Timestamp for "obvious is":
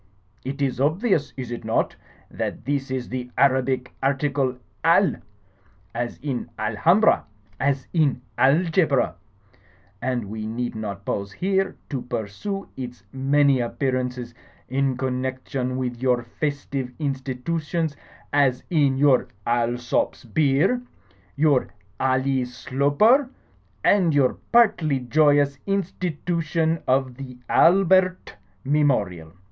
0.81-1.51